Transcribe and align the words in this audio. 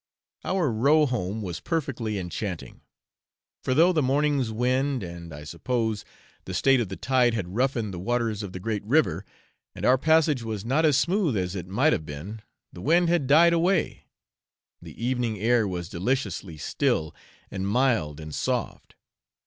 Our 0.43 0.71
row 0.71 1.05
home 1.05 1.43
was 1.43 1.59
perfectly 1.59 2.17
enchanting; 2.17 2.81
for 3.63 3.75
though 3.75 3.93
the 3.93 4.01
morning's 4.01 4.51
wind 4.51 5.03
and 5.03 5.31
(I 5.31 5.43
suppose) 5.43 6.03
the 6.45 6.55
state 6.55 6.79
of 6.81 6.89
the 6.89 6.95
tide 6.95 7.35
had 7.35 7.55
roughened 7.55 7.93
the 7.93 7.99
waters 7.99 8.41
of 8.41 8.51
the 8.51 8.59
great 8.59 8.83
river, 8.83 9.23
and 9.75 9.85
our 9.85 9.99
passage 9.99 10.41
was 10.41 10.65
not 10.65 10.85
as 10.87 10.97
smooth 10.97 11.37
as 11.37 11.55
it 11.55 11.67
might 11.67 11.93
have 11.93 12.07
been, 12.07 12.41
the 12.73 12.81
wind 12.81 13.09
had 13.09 13.27
died 13.27 13.53
away, 13.53 14.05
the 14.81 14.99
evening 15.05 15.37
air 15.37 15.67
was 15.67 15.87
deliciously 15.87 16.57
still, 16.57 17.13
and 17.51 17.67
mild, 17.67 18.19
and 18.19 18.33
soft. 18.33 18.95